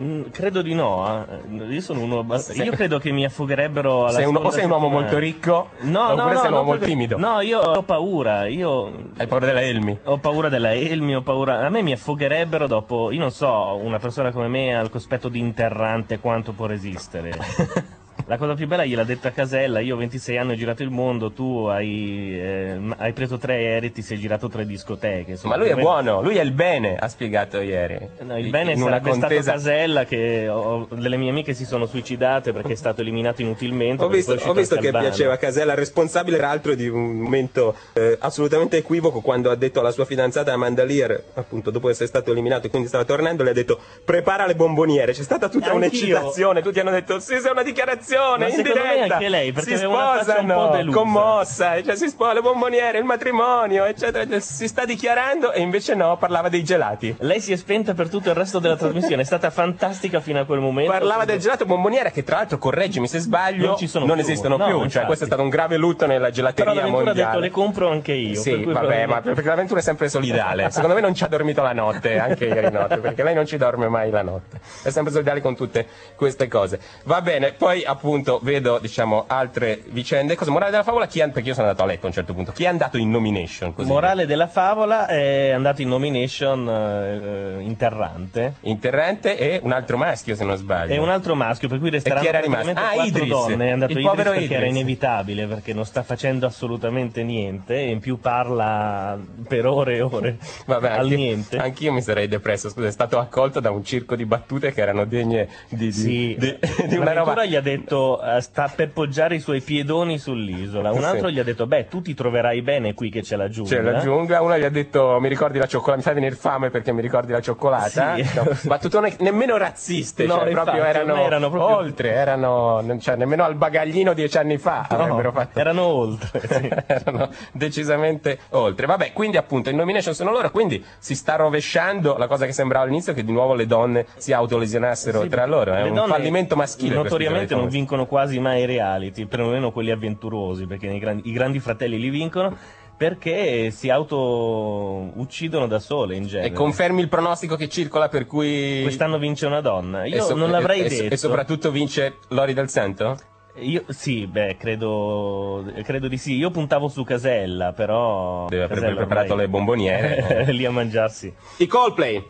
Mm, 0.03 0.23
credo 0.31 0.63
di 0.63 0.73
no. 0.75 1.27
eh. 1.29 1.65
Io 1.67 1.81
sono 1.83 2.01
uno. 2.01 2.21
abba- 2.21 2.39
Sei- 2.39 2.65
Io 2.65 2.73
credo 2.73 2.99
che 2.99 3.11
mi 3.11 3.25
affugherebbero 3.25 4.05
alla 4.07 4.13
Sei 4.13 4.25
un- 4.25 4.37
o 4.37 4.51
sei 4.51 4.65
un 4.65 4.71
uomo 4.71 4.85
settimana. 4.87 4.89
molto 4.89 5.19
ricco, 5.19 5.69
No, 5.81 6.01
oppure 6.13 6.17
no, 6.17 6.33
no. 6.33 6.39
sei 6.39 6.47
un 6.49 6.53
uomo 6.55 6.65
molto 6.65 6.85
timido. 6.87 7.19
No, 7.19 7.41
io 7.41 7.61
ho 7.61 7.83
paura. 7.83 8.47
Io. 8.47 8.93
Hai 9.19 9.27
paura 9.27 9.47
della 9.47 9.61
Elmi? 9.63 9.99
Ho 10.05 10.17
paura 10.19 10.49
della 10.49 10.73
Elmi, 10.73 11.15
ho 11.17 11.21
paura. 11.23 11.67
A 11.67 11.69
me 11.69 11.83
mi 11.83 11.93
affogherebbero 11.93 12.67
dopo. 12.67 13.11
Io 13.11 13.21
non 13.21 13.31
so, 13.31 13.79
una 13.83 13.99
persona 13.99 14.31
come 14.33 14.49
me 14.49 14.75
al 14.75 14.89
cospetto 14.89 15.29
di 15.29 15.39
interrante 15.39 16.19
quanto 16.19 16.53
può 16.53 16.65
resistere. 16.67 17.33
La 18.27 18.37
cosa 18.39 18.55
più 18.55 18.67
bella 18.67 18.85
gliel'ha 18.85 19.05
detta 19.05 19.31
Casella, 19.33 19.81
io 19.81 19.95
ho 19.95 19.99
26 19.99 20.37
anni 20.39 20.53
ho 20.53 20.57
girato 20.57 20.83
il 20.83 20.91
mondo, 20.91 21.33
tu 21.33 21.67
hai, 21.67 22.39
eh, 22.41 22.79
hai 22.99 23.13
preso 23.13 23.39
tre 23.39 23.55
aerei, 23.55 23.93
ti 23.93 24.03
sei 24.03 24.19
girato 24.19 24.49
tre 24.49 24.65
discoteche. 24.67 25.33
insomma, 25.33 25.55
Ma 25.57 25.61
lui 25.61 25.69
è 25.69 25.73
come- 25.73 25.83
buono, 25.83 26.23
lui 26.23 26.37
è 26.37 26.43
il 26.43 26.53
bene, 26.53 26.97
ha 26.97 27.09
spiegato 27.09 27.61
ieri. 27.61 27.99
No, 28.21 28.39
il 28.39 28.49
bene 28.51 28.73
una 28.75 28.85
sarebbe 28.85 29.11
stato 29.13 29.21
contesa. 29.27 29.53
Casella 29.53 30.05
che 30.05 30.49
ho- 30.49 30.87
delle 30.91 31.17
mie 31.17 31.31
amiche 31.31 31.55
si 31.55 31.65
sono 31.65 31.87
suicidate 31.87 32.53
perché 32.53 32.73
è 32.73 32.77
stato 32.77 33.01
eliminato 33.01 33.43
inutilmente. 33.43 34.05
Ho 34.05 34.09
visto, 34.09 34.35
è 34.35 34.49
ho 34.49 34.53
visto 34.53 34.77
che 34.77 34.91
piaceva 34.91 35.37
Casella, 35.37 35.75
responsabile 35.75 36.37
peraltro 36.37 36.75
di 36.75 36.89
un 36.89 37.17
momento 37.19 37.75
eh, 37.95 38.17
assolutamente 38.21 38.77
equivoco 38.77 39.21
quando 39.21 39.51
ha 39.51 39.55
detto 39.57 39.81
alla 39.81 39.91
sua 39.91 40.05
fidanzata 40.05 40.53
Amanda 40.53 40.85
Lear, 40.85 41.23
appunto 41.35 41.71
dopo 41.71 41.89
essere 41.89 42.07
stato 42.07 42.31
eliminato 42.33 42.67
e 42.67 42.71
quindi 42.71 42.89
stava 42.89 43.05
tornando, 43.05 43.43
le 43.43 43.51
ha 43.51 43.55
detto 43.55 43.79
prepara 44.05 44.47
le 44.47 44.55
bomboniere. 44.55 45.13
C'è 45.13 45.23
stata 45.23 45.49
tutta 45.49 45.71
Anch'io. 45.71 45.77
un'eccitazione, 45.79 46.63
tutti 46.63 46.81
hanno 46.81 46.91
detto 46.91 47.19
sì, 47.21 47.39
sei 47.41 47.51
una 47.51 47.63
dichiarazione 47.63 48.09
Ma 48.17 48.49
in 48.49 48.63
diretta. 48.63 49.15
anche 49.15 49.29
lei, 49.29 49.53
perché 49.53 49.77
si 49.77 49.85
sposano, 49.85 50.85
commossa, 50.93 51.83
cioè 51.83 51.97
si 51.97 52.09
sposano 52.09 52.35
le 52.35 52.41
bomboniere, 52.43 52.99
il 52.99 53.05
matrimonio, 53.05 53.85
eccetera, 53.85 54.19
eccetera. 54.23 54.41
si 54.41 54.67
sta 54.69 54.85
dichiarando 54.85 55.53
e 55.53 55.61
invece 55.61 55.95
no, 55.95 56.17
parlava 56.17 56.49
dei 56.49 56.63
gelati. 56.65 57.15
Lei 57.21 57.41
si 57.41 57.53
è 57.53 57.57
spenta 57.57 57.95
per 57.95 58.09
tutto 58.09 58.29
il 58.31 58.35
resto 58.35 58.59
della 58.59 58.77
trasmissione, 58.77 59.23
è 59.23 59.25
stata 59.25 59.51
fantastica 59.51 60.21
fino 60.21 60.41
a 60.41 60.45
quel 60.45 60.61
momento. 60.61 60.91
Parlava 60.91 61.25
del 61.25 61.39
gelato 61.39 61.65
bomboniera 61.65 62.11
che 62.11 62.23
tra 62.25 62.37
l'altro, 62.37 62.59
correggimi 62.59 63.07
se 63.09 63.19
sbaglio, 63.19 63.67
Non 63.69 63.77
ci 63.77 63.87
sono 63.87 64.05
più. 64.05 64.15
esistono 64.15 64.57
No, 64.57 64.65
più. 64.67 64.75
Cioè, 64.75 64.85
infatti. 64.85 65.07
questo 65.07 65.25
è 65.25 65.27
stato 65.27 65.43
un 65.43 65.49
grave 65.49 65.77
lutto 65.77 66.07
nella 66.07 66.31
Però 66.31 66.35
gelateria 66.35 66.73
l'avventura 66.75 67.11
ha 67.11 67.15
detto 67.15 67.25
mondiale. 67.27 67.41
le 67.41 67.51
compro 67.51 67.89
anche 67.91 68.13
io. 68.13 68.41
Sì, 68.41 68.65
vabbè, 68.65 69.07
ma 69.07 69.21
perché 69.21 69.43
l'avventura 69.49 69.81
è 69.81 69.83
sempre 69.83 70.09
solidale. 70.09 70.71
Secondo 70.71 70.95
me 70.95 71.01
non 71.01 71.15
ci 71.15 71.25
ha 71.25 71.29
dormito 71.29 71.63
la 71.63 71.73
notte, 71.73 72.19
anche 72.19 72.47
ieri 72.47 72.71
notte, 72.71 72.99
perché 72.99 73.23
lei 73.23 73.35
non 73.35 73.47
ci 73.47 73.57
dorme 73.57 73.89
mai 73.89 74.11
la 74.11 74.23
notte. 74.23 74.61
È 74.83 74.91
sempre 74.91 75.13
solidale 75.13 75.41
con 75.41 75.55
tutte 75.57 75.87
queste 76.17 76.49
cose. 76.49 76.81
Va 77.05 77.21
bene, 77.23 77.53
poi 77.53 77.85
a 77.85 77.95
appunto 78.01 78.41
vedo 78.43 78.79
diciamo 78.81 79.25
altre 79.27 79.83
vicende. 79.89 80.35
Cosa 80.35 80.51
morale 80.51 80.71
della 80.71 80.83
favola? 80.83 81.07
Chi 81.07 81.21
è, 81.21 81.29
perché 81.29 81.49
io 81.49 81.55
sono 81.55 81.67
andato 81.69 81.85
a 81.85 81.87
letto 81.91 82.05
a 82.05 82.09
un 82.09 82.15
certo 82.15 82.33
punto. 82.33 82.53
Chi 82.53 82.65
è 82.65 82.67
andato 82.67 82.97
in 82.97 83.11
nomination? 83.11 83.75
Così? 83.75 83.89
Morale 83.89 84.25
della 84.25 84.47
favola 84.49 85.07
è 85.07 85.51
andato 85.51 85.83
in 85.83 85.89
nomination 85.89 86.67
eh, 86.69 87.63
interrante. 87.63 88.55
Interrante 88.61 89.37
e 89.37 89.61
un 89.63 89.73
altro 89.73 89.99
maschio 89.99 90.35
se 90.35 90.45
non 90.45 90.57
sbaglio. 90.57 90.95
E 90.95 90.99
un 90.99 91.11
altro 91.11 91.35
maschio, 91.35 91.69
per 91.69 91.79
cui 91.79 91.91
resteranno 91.91 92.27
era 92.27 92.41
rimasto? 92.41 92.73
praticamente 92.73 93.01
Ah, 93.01 93.05
Idris. 93.07 93.29
donne. 93.29 93.67
È 93.69 93.71
andato 93.71 93.93
Il 93.93 93.99
Idris 93.99 94.15
perché 94.15 94.55
era 94.55 94.65
Idris. 94.65 94.71
inevitabile, 94.71 95.47
perché 95.47 95.73
non 95.75 95.85
sta 95.85 96.03
facendo 96.03 96.47
assolutamente 96.47 97.23
niente 97.23 97.75
e 97.77 97.91
in 97.91 97.99
più 98.01 98.19
parla 98.19 99.19
per 99.47 99.67
ore 99.67 99.97
e 99.97 100.01
ore 100.01 100.39
Vabbè, 100.67 100.89
al 100.91 100.99
anche- 101.01 101.17
niente. 101.17 101.57
Anch'io 101.59 101.93
mi 101.93 102.01
sarei 102.01 102.29
depresso, 102.29 102.71
scusa, 102.71 102.87
è 102.87 102.91
stato 102.93 103.19
accolto 103.19 103.61
da 103.61 103.71
un 103.71 103.85
circo 103.85 104.17
di 104.17 104.25
battute 104.25 104.73
che 104.73 104.81
erano 104.81 105.05
degne 105.05 105.49
di, 105.69 105.77
di, 105.87 105.93
Sì, 105.93 106.37
di- 106.39 106.59
di 106.87 106.97
una 106.97 107.13
roba. 107.13 107.45
gli 107.45 107.57
ha 107.57 107.61
detto 107.61 107.90
eh, 108.23 108.41
sta 108.41 108.71
per 108.75 108.91
poggiare 108.91 109.35
i 109.35 109.41
suoi 109.41 109.61
piedoni 109.61 110.19
sull'isola. 110.19 110.91
Un 110.91 110.99
Sì. 110.99 111.05
altro 111.05 111.31
gli 111.31 111.39
ha 111.39 111.45
detto 111.45 111.67
beh 111.67 111.89
tu 111.89 112.01
ti 112.03 112.15
troverai 112.15 112.63
bene 112.63 112.95
qui 112.95 113.11
che 113.11 113.23
c'è 113.23 113.37
la 113.37 113.49
giungla. 113.49 113.77
C'è 113.77 113.83
la 113.83 113.99
giungla, 114.01 114.41
uno 114.43 114.57
gli 114.59 114.65
ha 114.65 114.71
detto 114.71 115.19
mi 115.21 115.29
ricordi 115.29 115.59
la 115.59 115.67
cioccolata, 115.67 115.97
mi 115.97 116.03
fa 116.03 116.13
venire 116.13 116.35
fame 116.35 116.71
perché 116.71 116.93
mi 116.93 117.01
ricordi 117.01 117.33
la 117.33 117.41
cioccolata. 117.41 118.15
Sì. 118.17 118.29
No, 118.35 118.45
battutone 118.65 119.15
nemmeno 119.21 119.57
razziste, 119.57 120.25
No, 120.27 120.35
cioè, 120.39 120.51
proprio 120.51 120.85
erano, 120.85 121.17
erano 121.17 121.51
proprio- 121.51 121.77
oltre, 121.77 122.13
erano, 122.13 122.85
cioè, 123.01 123.17
nemmeno 123.17 123.45
al 123.45 123.55
bagaglino 123.57 124.13
dieci 124.15 124.39
anni 124.39 124.59
fa 124.59 124.87
No, 124.91 125.21
fatto. 125.33 125.59
erano 125.59 125.83
oltre. 125.83 126.41
sì. 126.47 126.69
erano 126.87 127.29
decisamente 127.53 128.39
oltre. 128.51 128.87
Vabbè, 128.87 129.13
quindi 129.13 129.37
appunto 129.37 129.71
in 129.71 129.77
nomination 129.77 130.15
sono 130.15 130.31
loro, 130.31 130.51
quindi 130.51 130.85
si 130.99 131.15
sta 131.15 131.37
rovesciando 131.37 132.17
la 132.17 132.27
cosa 132.27 132.47
che 132.47 132.53
sembrava 132.53 132.85
all'inizio 132.85 133.13
che 133.15 133.25
di 133.25 133.33
nuovo 133.33 133.55
le 133.55 133.67
donne 133.67 134.07
si 134.17 134.33
autolesionassero 134.33 135.23
Sì, 135.23 135.29
tra 135.29 135.47
loro. 135.47 135.73
È 135.75 135.83
un 135.89 136.05
fallimento 136.07 136.57
maschile. 136.57 136.95
Notoriamente 136.95 137.55
non 137.55 137.69
vincono 137.71 138.05
quasi 138.05 138.39
mai 138.39 138.63
i 138.63 138.67
reality, 138.67 139.25
perlomeno 139.25 139.73
quelli 139.73 139.91
avventurosi, 139.91 140.67
perché 140.67 140.99
grandi- 140.99 141.29
i 141.29 141.33
grandi 141.33 141.59
fratelli 141.61 141.99
li 141.99 142.11
vincono 142.11 142.55
perché 143.01 143.71
si 143.71 143.89
auto 143.89 145.11
uccidono 145.15 145.67
da 145.67 145.79
sole 145.79 146.17
in 146.17 146.27
genere. 146.27 146.49
E 146.49 146.53
confermi 146.53 147.01
il 147.01 147.09
pronostico 147.09 147.57
che 147.57 147.67
circola 147.71 148.11
per 148.11 148.27
cui. 148.27 148.83
Quest'anno 148.83 149.17
vince 149.17 149.47
una 149.47 149.63
donna. 149.63 150.05
Io 150.05 150.23
so- 150.23 150.35
non 150.35 150.51
l'avrei 150.51 150.81
e- 150.83 150.89
detto. 150.89 151.15
E 151.15 151.17
soprattutto 151.17 151.71
vince 151.71 152.19
Lori 152.29 152.53
del 152.53 152.69
Santo? 152.69 153.17
Io, 153.57 153.85
sì, 153.89 154.27
beh, 154.27 154.57
credo, 154.59 155.65
credo 155.83 156.09
di 156.09 156.19
sì. 156.19 156.37
Io 156.37 156.51
puntavo 156.51 156.89
su 156.89 157.03
Casella, 157.03 157.73
però. 157.73 158.47
Deve 158.49 158.65
aver 158.65 158.95
preparato 158.95 159.33
ormai 159.33 159.47
le 159.47 159.49
bomboniere. 159.49 160.45
lì 160.53 160.67
a 160.67 160.71
mangiarsi. 160.71 161.33
I 161.57 161.67
Coldplay. 161.67 162.25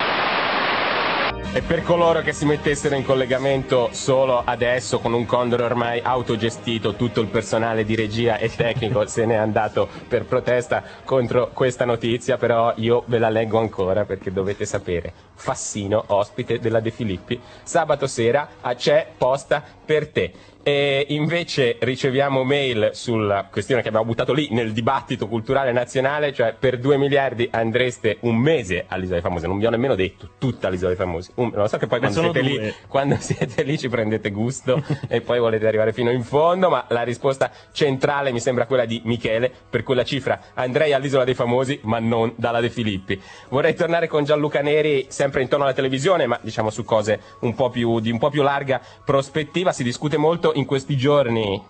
E 1.52 1.62
per 1.62 1.82
coloro 1.82 2.20
che 2.20 2.32
si 2.32 2.44
mettessero 2.44 2.94
in 2.94 3.04
collegamento 3.04 3.88
solo 3.90 4.40
adesso 4.44 5.00
con 5.00 5.14
un 5.14 5.26
Condor 5.26 5.62
ormai 5.62 6.00
autogestito, 6.00 6.94
tutto 6.94 7.20
il 7.20 7.26
personale 7.26 7.84
di 7.84 7.96
regia 7.96 8.38
e 8.38 8.54
tecnico 8.54 9.04
se 9.06 9.26
n'è 9.26 9.34
andato 9.34 9.88
per 10.06 10.26
protesta 10.26 10.84
contro 11.04 11.50
questa 11.52 11.84
notizia, 11.84 12.36
però 12.36 12.72
io 12.76 13.02
ve 13.06 13.18
la 13.18 13.30
leggo 13.30 13.58
ancora 13.58 14.04
perché 14.04 14.32
dovete 14.32 14.64
sapere. 14.64 15.12
Fassino, 15.34 16.04
ospite 16.06 16.60
della 16.60 16.78
De 16.78 16.92
Filippi, 16.92 17.40
sabato 17.64 18.06
sera 18.06 18.50
a 18.60 18.74
C'è 18.76 19.08
posta 19.18 19.60
per 19.84 20.06
te. 20.08 20.32
E 20.62 21.06
invece 21.08 21.78
riceviamo 21.80 22.44
mail 22.44 22.90
sulla 22.92 23.48
questione 23.50 23.80
che 23.80 23.88
abbiamo 23.88 24.04
buttato 24.04 24.34
lì 24.34 24.48
nel 24.50 24.72
dibattito 24.72 25.26
culturale 25.26 25.72
nazionale, 25.72 26.34
cioè 26.34 26.54
per 26.58 26.78
2 26.78 26.98
miliardi 26.98 27.48
andreste 27.50 28.18
un 28.20 28.36
mese 28.36 28.84
all'Isola 28.86 29.20
dei 29.20 29.22
Famosi, 29.22 29.46
non 29.46 29.58
vi 29.58 29.64
ho 29.64 29.70
nemmeno 29.70 29.94
detto 29.94 30.32
tutta 30.36 30.68
l'Isola 30.68 30.88
dei 30.88 30.98
Famosi, 30.98 31.30
Un- 31.36 31.50
lo 31.54 31.66
so 31.66 31.78
che 31.78 31.86
poi 31.86 31.98
quando 31.98 32.20
siete, 32.20 32.40
lì, 32.42 32.74
quando 32.88 33.16
siete 33.20 33.62
lì 33.62 33.78
ci 33.78 33.88
prendete 33.88 34.30
gusto 34.30 34.84
e 35.08 35.22
poi 35.22 35.38
volete 35.38 35.66
arrivare 35.66 35.94
fino 35.94 36.10
in 36.10 36.22
fondo, 36.22 36.68
ma 36.68 36.84
la 36.88 37.02
risposta 37.02 37.50
centrale 37.72 38.30
mi 38.30 38.40
sembra 38.40 38.66
quella 38.66 38.84
di 38.84 39.00
Michele, 39.04 39.50
per 39.70 39.82
quella 39.82 40.04
cifra 40.04 40.40
andrei 40.52 40.92
all'Isola 40.92 41.24
dei 41.24 41.34
Famosi 41.34 41.80
ma 41.84 42.00
non 42.00 42.34
dalla 42.36 42.60
De 42.60 42.68
Filippi. 42.68 43.18
Vorrei 43.48 43.74
tornare 43.74 44.08
con 44.08 44.24
Gianluca 44.24 44.60
Neri 44.60 45.06
sempre 45.08 45.40
intorno 45.40 45.64
alla 45.64 45.74
televisione, 45.74 46.26
ma 46.26 46.38
diciamo 46.42 46.68
su 46.68 46.84
cose 46.84 47.18
un 47.40 47.54
po' 47.54 47.70
più, 47.70 47.98
di 48.00 48.10
un 48.10 48.18
po' 48.18 48.28
più 48.28 48.42
larga 48.42 48.78
prospettiva, 49.06 49.72
si 49.72 49.82
discute 49.82 50.18
molto 50.18 50.49
in 50.54 50.64
questi 50.64 50.96
giorni 50.96 51.62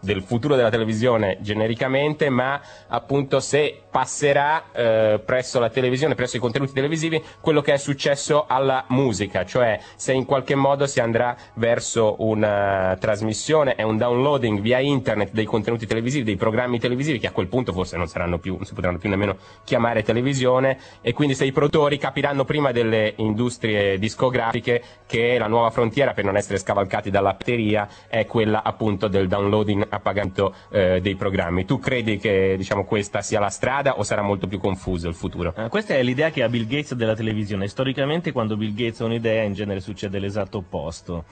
del 0.00 0.22
futuro 0.22 0.54
della 0.54 0.70
televisione 0.70 1.38
genericamente, 1.40 2.28
ma 2.28 2.60
appunto 2.88 3.40
se 3.40 3.82
passerà 3.90 4.64
eh, 4.72 5.20
presso 5.24 5.58
la 5.58 5.70
televisione, 5.70 6.14
presso 6.14 6.36
i 6.36 6.40
contenuti 6.40 6.72
televisivi, 6.72 7.22
quello 7.40 7.60
che 7.60 7.72
è 7.72 7.78
successo 7.78 8.44
alla 8.46 8.84
musica, 8.88 9.44
cioè 9.44 9.80
se 9.96 10.12
in 10.12 10.24
qualche 10.24 10.54
modo 10.54 10.86
si 10.86 11.00
andrà 11.00 11.36
verso 11.54 12.16
una 12.18 12.96
trasmissione 13.00 13.74
e 13.74 13.82
un 13.82 13.96
downloading 13.96 14.60
via 14.60 14.78
internet 14.78 15.32
dei 15.32 15.44
contenuti 15.44 15.86
televisivi, 15.86 16.24
dei 16.24 16.36
programmi 16.36 16.78
televisivi, 16.78 17.18
che 17.18 17.26
a 17.26 17.32
quel 17.32 17.48
punto 17.48 17.72
forse 17.72 17.96
non 17.96 18.06
saranno 18.06 18.38
più, 18.38 18.56
non 18.56 18.64
si 18.64 18.74
potranno 18.74 18.98
più 18.98 19.08
nemmeno 19.08 19.36
chiamare 19.64 20.02
televisione, 20.02 20.78
e 21.00 21.12
quindi 21.12 21.34
se 21.34 21.44
i 21.44 21.52
produttori 21.52 21.98
capiranno 21.98 22.44
prima 22.44 22.72
delle 22.72 23.14
industrie 23.16 23.98
discografiche 23.98 24.82
che 25.06 25.38
la 25.38 25.46
nuova 25.46 25.70
frontiera 25.70 26.12
per 26.12 26.24
non 26.24 26.36
essere 26.36 26.58
scavalcati 26.58 27.10
dalla 27.10 27.32
batteria 27.38 27.88
è 28.08 28.26
quella 28.26 28.62
appunto 28.62 29.08
del 29.08 29.28
downloading 29.28 29.86
a 29.88 30.00
pagamento 30.00 30.54
eh, 30.70 31.00
dei 31.00 31.16
programmi. 31.16 31.64
Tu 31.64 31.78
credi 31.78 32.18
che 32.18 32.54
diciamo 32.56 32.84
questa 32.84 33.20
sia 33.22 33.40
la 33.40 33.50
strada 33.50 33.98
o 33.98 34.02
sarà 34.02 34.22
molto 34.22 34.46
più 34.46 34.58
confuso 34.58 35.08
il 35.08 35.14
futuro? 35.14 35.54
Eh, 35.56 35.68
questa 35.68 35.94
è 35.94 36.02
l'idea 36.02 36.30
che 36.30 36.42
ha 36.42 36.48
Bill 36.48 36.66
Gates 36.66 36.94
della 36.94 37.14
televisione. 37.14 37.68
Storicamente, 37.68 38.32
quando 38.32 38.56
Bill 38.56 38.74
Gates 38.74 39.00
ha 39.00 39.04
un'idea, 39.04 39.42
in 39.42 39.52
genere 39.54 39.80
succede 39.80 40.18
l'esatto 40.18 40.58
opposto. 40.58 41.24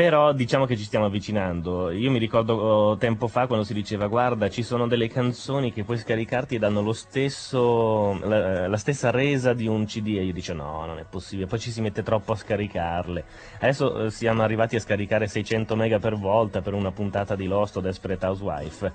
Però 0.00 0.32
diciamo 0.32 0.64
che 0.64 0.78
ci 0.78 0.84
stiamo 0.84 1.04
avvicinando. 1.04 1.90
Io 1.90 2.10
mi 2.10 2.18
ricordo 2.18 2.54
oh, 2.54 2.96
tempo 2.96 3.28
fa 3.28 3.46
quando 3.46 3.66
si 3.66 3.74
diceva 3.74 4.06
guarda 4.06 4.48
ci 4.48 4.62
sono 4.62 4.86
delle 4.86 5.08
canzoni 5.08 5.74
che 5.74 5.84
puoi 5.84 5.98
scaricarti 5.98 6.54
e 6.54 6.58
danno 6.58 6.90
stesso, 6.94 8.18
la, 8.26 8.66
la 8.66 8.76
stessa 8.78 9.10
resa 9.10 9.52
di 9.52 9.66
un 9.66 9.84
CD 9.84 10.16
e 10.16 10.24
io 10.24 10.32
dico 10.32 10.54
no 10.54 10.86
non 10.86 10.98
è 11.00 11.04
possibile, 11.04 11.46
poi 11.46 11.58
ci 11.58 11.70
si 11.70 11.82
mette 11.82 12.02
troppo 12.02 12.32
a 12.32 12.36
scaricarle. 12.36 13.24
Adesso 13.58 14.06
eh, 14.06 14.10
siamo 14.10 14.40
arrivati 14.40 14.74
a 14.74 14.80
scaricare 14.80 15.26
600 15.26 15.76
mega 15.76 15.98
per 15.98 16.16
volta 16.16 16.62
per 16.62 16.72
una 16.72 16.92
puntata 16.92 17.36
di 17.36 17.46
Lost 17.46 17.76
o 17.76 17.80
Desperate 17.82 18.24
Housewife. 18.24 18.92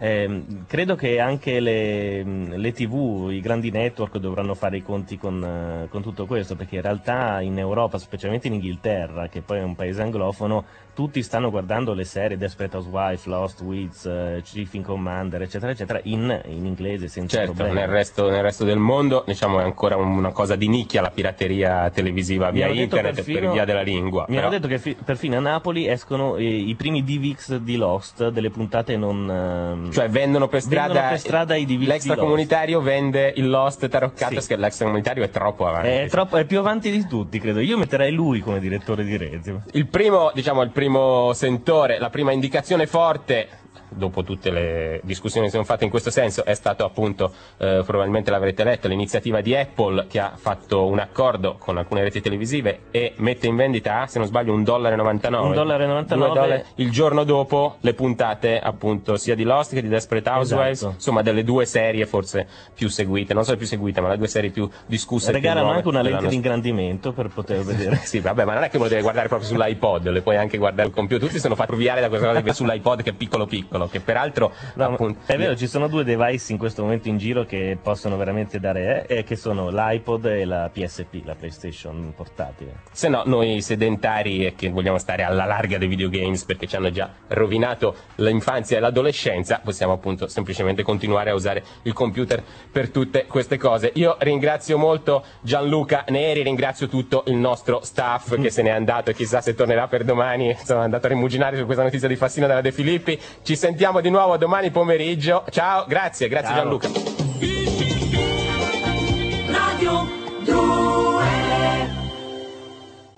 Ehm, 0.00 0.64
credo 0.66 0.94
che 0.94 1.18
anche 1.18 1.58
le, 1.58 2.22
le 2.22 2.72
TV, 2.72 3.30
i 3.32 3.40
grandi 3.40 3.70
network 3.70 4.18
dovranno 4.18 4.54
fare 4.54 4.76
i 4.76 4.82
conti 4.82 5.18
con, 5.18 5.42
eh, 5.42 5.88
con 5.88 6.02
tutto 6.02 6.24
questo, 6.24 6.54
perché 6.54 6.76
in 6.76 6.82
realtà 6.82 7.40
in 7.40 7.58
Europa, 7.58 7.98
specialmente 7.98 8.46
in 8.46 8.54
Inghilterra, 8.54 9.28
che 9.28 9.42
poi 9.42 9.58
è 9.58 9.62
un 9.62 9.74
paese 9.74 10.02
anglofono, 10.02 10.47
tutti 10.94 11.22
stanno 11.22 11.48
guardando 11.50 11.94
le 11.94 12.02
serie 12.02 12.36
Desperate 12.36 12.76
Housewife, 12.76 13.28
Lost 13.28 13.60
Weeds, 13.60 14.04
eh, 14.06 14.40
Chief 14.42 14.72
in 14.74 14.82
Commander, 14.82 15.42
eccetera, 15.42 15.70
eccetera, 15.70 16.00
in, 16.04 16.40
in 16.48 16.66
inglese 16.66 17.06
senza 17.06 17.36
Certo, 17.36 17.52
problemi. 17.52 17.78
nel 17.78 17.88
resto, 17.88 18.28
nel 18.28 18.42
resto 18.42 18.64
del 18.64 18.78
mondo 18.78 19.22
diciamo 19.24 19.60
è 19.60 19.62
ancora 19.62 19.94
una 19.96 20.32
cosa 20.32 20.56
di 20.56 20.66
nicchia 20.66 21.00
la 21.00 21.10
pirateria 21.10 21.88
televisiva 21.90 22.50
via 22.50 22.66
internet 22.66 23.14
perfino- 23.14 23.38
per 23.40 23.50
via 23.52 23.64
della 23.64 23.82
lingua. 23.82 24.24
Mi 24.28 24.38
hanno 24.38 24.48
detto 24.48 24.66
che 24.66 24.78
fi- 24.80 24.96
perfino 25.04 25.36
a 25.36 25.40
Napoli 25.40 25.86
escono 25.86 26.34
eh, 26.36 26.44
i 26.44 26.74
primi 26.74 27.04
DVX 27.04 27.58
di 27.58 27.76
Lost, 27.76 28.28
delle 28.30 28.50
puntate 28.50 28.96
non... 28.96 29.30
ehm, 29.30 29.92
Cioè 29.92 30.08
vendono 30.08 30.48
per 30.48 30.62
strada, 30.62 30.86
Vendono 30.94 31.08
per 31.10 31.18
strada 31.20 31.54
i 31.54 31.64
DVD 31.64 31.86
l'extracomunitario 31.86 32.80
vende 32.80 33.32
il 33.36 33.48
Lost 33.48 33.86
taroccato, 33.88 34.30
Sì. 34.30 34.34
perché 34.34 34.56
l'extracomunitario 34.56 35.22
è 35.22 35.30
troppo 35.30 35.66
avanti. 35.68 35.88
è, 35.88 36.08
troppo- 36.08 36.36
è 36.38 36.44
più 36.44 36.58
avanti 36.58 36.90
di 36.90 37.06
tutti, 37.06 37.38
credo. 37.38 37.60
Io 37.60 37.78
metterei 37.78 38.10
lui 38.10 38.40
come 38.40 38.58
direttore 38.58 39.04
di 39.04 39.16
rete. 39.16 39.62
Il 39.72 39.86
primo, 39.86 40.27
diciamo, 40.34 40.62
il 40.62 40.70
primo 40.70 41.32
sentore, 41.32 41.98
la 41.98 42.10
prima 42.10 42.32
indicazione 42.32 42.86
forte, 42.86 43.48
dopo 43.88 44.22
tutte 44.22 44.50
le 44.50 45.00
discussioni 45.04 45.46
che 45.46 45.52
sono 45.52 45.64
fatte 45.64 45.84
in 45.84 45.90
questo 45.90 46.10
senso, 46.10 46.44
è 46.44 46.54
stato 46.54 46.84
appunto, 46.84 47.32
eh, 47.58 47.82
probabilmente 47.84 48.30
l'avrete 48.30 48.64
letto, 48.64 48.88
l'iniziativa 48.88 49.40
di 49.40 49.54
Apple 49.54 50.06
che 50.08 50.20
ha 50.20 50.32
fatto 50.36 50.86
un 50.86 50.98
accordo 50.98 51.56
con 51.58 51.78
alcune 51.78 52.02
reti 52.02 52.20
televisive 52.20 52.80
e 52.90 53.14
mette 53.16 53.46
in 53.46 53.56
vendita, 53.56 54.06
se 54.06 54.18
non 54.18 54.26
sbaglio, 54.26 54.52
un 54.52 54.64
dollaro 54.64 54.94
e 54.94 54.96
99. 54.96 55.46
Un 55.46 55.54
dollaro 55.54 55.82
e 55.82 55.86
99. 55.86 56.32
Due 56.32 56.40
dollari 56.40 56.64
il 56.76 56.90
giorno 56.90 57.24
dopo 57.24 57.76
le 57.80 57.94
puntate 57.94 58.58
appunto 58.58 59.16
sia 59.16 59.34
di 59.34 59.44
Lost 59.44 59.74
che 59.74 59.82
di 59.82 59.88
Desperate 59.88 60.28
Housewives, 60.28 60.70
Esatto. 60.78 60.92
insomma 60.94 61.22
delle 61.22 61.44
due 61.44 61.64
serie 61.64 62.06
forse 62.06 62.46
più 62.74 62.88
seguite, 62.88 63.34
non 63.34 63.44
solo 63.44 63.56
più 63.56 63.66
seguite, 63.66 64.00
ma 64.00 64.08
le 64.08 64.18
due 64.18 64.28
serie 64.28 64.50
più 64.50 64.68
discusse. 64.86 65.32
Regalano 65.32 65.70
anche 65.70 65.88
una 65.88 66.02
lente 66.02 66.26
di 66.28 66.34
ingrandimento 66.34 67.12
per 67.12 67.28
poter 67.28 67.62
vedere. 67.62 67.96
sì, 68.04 68.20
vabbè, 68.20 68.44
ma 68.44 68.54
non 68.54 68.62
è 68.64 68.68
che 68.68 68.76
uno 68.76 68.88
deve 68.88 69.02
guardare 69.02 69.28
proprio 69.28 69.48
sull'iPod, 69.48 70.08
le 70.08 70.22
puoi 70.22 70.36
anche 70.36 70.58
guardare 70.58 70.88
al 70.88 70.94
computer. 70.94 71.26
Tutti 71.26 71.40
sono 71.40 71.54
fatti 71.54 71.66
proviare 71.68 72.00
da 72.00 72.08
questa 72.08 72.26
cosa 72.28 72.42
che 72.42 72.52
sull'iPod 72.54 73.02
che 73.02 73.10
è 73.10 73.12
piccolo 73.12 73.46
piccolo. 73.46 73.77
Piccolo, 73.78 73.88
che 73.88 74.00
peraltro 74.00 74.52
No, 74.74 74.84
appunto, 74.84 75.20
è 75.26 75.36
vero, 75.36 75.56
ci 75.56 75.66
sono 75.66 75.88
due 75.88 76.04
device 76.04 76.52
in 76.52 76.58
questo 76.58 76.82
momento 76.82 77.08
in 77.08 77.18
giro 77.18 77.44
che 77.44 77.78
possono 77.80 78.16
veramente 78.16 78.58
dare, 78.58 79.06
eh, 79.06 79.18
e 79.18 79.24
che 79.24 79.36
sono 79.36 79.70
l'iPod 79.70 80.26
e 80.26 80.44
la 80.44 80.70
PSP, 80.72 81.22
la 81.24 81.34
PlayStation 81.34 82.12
portatile. 82.14 82.80
Se 82.92 83.08
no, 83.08 83.22
noi 83.26 83.60
sedentari 83.60 84.46
e 84.46 84.54
che 84.54 84.70
vogliamo 84.70 84.98
stare 84.98 85.22
alla 85.22 85.44
larga 85.44 85.78
dei 85.78 85.88
videogames 85.88 86.44
perché 86.44 86.66
ci 86.66 86.76
hanno 86.76 86.90
già 86.90 87.10
rovinato 87.28 87.94
l'infanzia 88.16 88.76
e 88.76 88.80
l'adolescenza, 88.80 89.60
possiamo 89.62 89.92
appunto 89.92 90.28
semplicemente 90.28 90.82
continuare 90.82 91.30
a 91.30 91.34
usare 91.34 91.62
il 91.82 91.92
computer 91.92 92.42
per 92.70 92.90
tutte 92.90 93.26
queste 93.26 93.56
cose. 93.56 93.90
Io 93.94 94.16
ringrazio 94.20 94.78
molto 94.78 95.24
Gianluca 95.40 96.04
Neri, 96.08 96.42
ringrazio 96.42 96.88
tutto 96.88 97.24
il 97.26 97.36
nostro 97.36 97.80
staff 97.82 98.40
che 98.40 98.50
se 98.50 98.62
n'è 98.62 98.70
andato 98.70 99.10
e 99.10 99.14
chissà 99.14 99.40
se 99.40 99.54
tornerà 99.54 99.88
per 99.88 100.04
domani. 100.04 100.56
Sono 100.64 100.80
andato 100.80 101.06
a 101.06 101.08
rimuginare 101.08 101.56
su 101.56 101.64
questa 101.64 101.82
notizia 101.82 102.08
di 102.08 102.16
Fassino 102.16 102.46
della 102.46 102.60
De 102.60 102.72
Filippi. 102.72 103.18
Ci 103.42 103.56
sentiamo 103.68 104.00
di 104.00 104.08
nuovo 104.08 104.38
domani 104.38 104.70
pomeriggio. 104.70 105.44
Ciao, 105.50 105.84
grazie, 105.86 106.28
grazie 106.28 106.48
Ciao. 106.48 106.56
Gianluca. 106.56 107.17